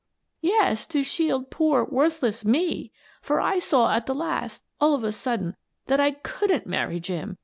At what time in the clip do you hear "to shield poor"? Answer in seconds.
0.87-1.83